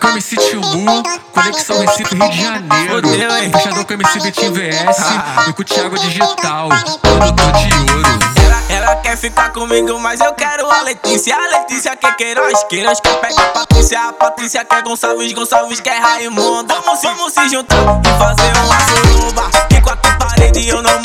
[0.00, 1.02] Com MC Timbu,
[1.34, 2.94] Conexão Recife Rio de Janeiro.
[2.94, 3.52] Fodeu, hein?
[3.52, 4.98] Fechador com MC Vitinho VS
[5.46, 6.70] e com o Thiago Digital.
[7.02, 8.18] Produtor de ouro.
[8.42, 11.36] Ela, ela quer ficar comigo, mas eu quero a Letícia.
[11.36, 14.00] A Letícia quer Queiroz, Queiroz quer pegar a Patrícia.
[14.08, 16.72] A Patrícia quer Gonçalves, Gonçalves quer Raimundo.
[16.72, 19.50] Vamos, vamos se juntar e fazer uma suruba.
[19.70, 20.97] Em quatro paredes eu não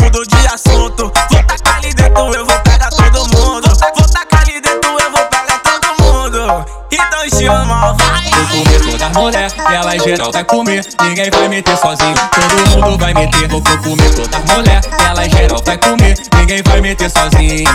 [6.94, 8.24] Então chama, vai.
[8.30, 10.86] Vou comer toda mulher, e ela geral vai comer.
[11.02, 13.48] Ninguém vai meter sozinho, todo mundo vai meter.
[13.48, 16.16] Vou comer toda mulher, e ela geral vai comer.
[16.38, 17.70] Ninguém vai meter sozinho,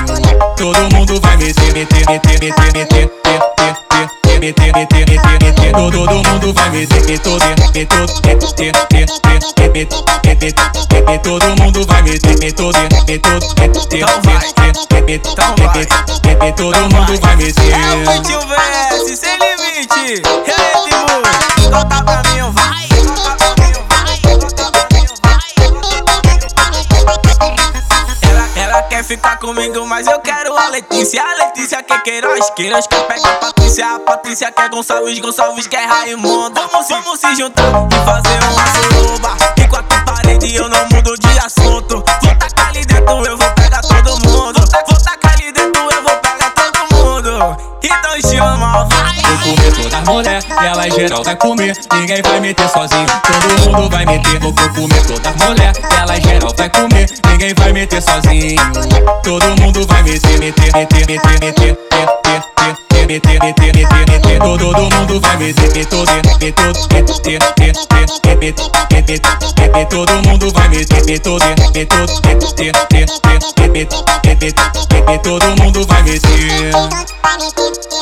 [0.56, 5.72] todo mundo vai meter, meter, meter, meter, meter, meter, meter, meter, meter, meter, meter.
[5.72, 10.54] Todo mundo vai meter, meter, meter, meter, meter, meter, meter, meter,
[11.04, 11.18] meter.
[11.22, 12.64] Todo mundo vai meter, meter,
[13.06, 14.38] meter, meter, Então vai.
[14.38, 14.72] meter,
[15.04, 15.86] meter, Então meter,
[16.24, 16.52] meter.
[16.54, 17.72] Todo mundo vai meter.
[17.72, 20.22] É o Vitinho VS, sem limite.
[20.44, 22.47] Ritmo, toca pra mim,
[28.98, 31.22] quer ficar comigo, mas eu quero a Letícia.
[31.22, 33.94] A Letícia quer Queiroz, Queiroz quer pegar a Patrícia.
[33.94, 36.52] A Patrícia quer Gonçalves, Gonçalves quer Raimundo.
[36.54, 39.36] Vamos, vamos se juntar e fazer uma suruba.
[39.56, 41.87] Em quatro paredes eu não mudo de assunto.
[49.98, 51.76] Toda mulher, ela geral vai comer.
[51.92, 54.38] Ninguém vai meter sozinho, todo mundo vai meter.
[54.38, 57.10] Vou comer toda mulher, ela geral vai comer.
[57.30, 58.56] Ninguém vai meter sozinho,
[59.24, 62.17] todo mundo vai meter, meter, meter, meter, meter, meter,
[63.08, 64.38] meter, meter, meter, meter.
[64.38, 66.04] Todo mundo vai meter, meter,
[66.36, 67.78] meter, meter, meter,
[68.36, 69.88] meter, meter, meter.
[69.88, 71.38] Todo mundo vai meter, meter,
[71.74, 71.86] meter,
[72.26, 73.16] meter, meter,
[73.72, 74.54] meter,
[74.92, 75.18] meter.
[75.22, 76.72] Todo mundo vai meter.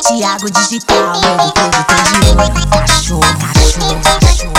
[0.09, 2.69] Tiago Digital, novo produtor de ouro.
[2.71, 4.56] Cachorro, cachorro, cachorro.